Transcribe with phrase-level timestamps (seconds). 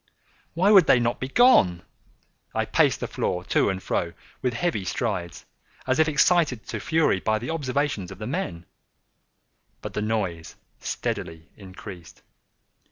[0.55, 1.83] Why would they not be gone?
[2.55, 5.45] I paced the floor to and fro with heavy strides,
[5.85, 12.23] as if excited to fury by the observations of the men—but the noise steadily increased.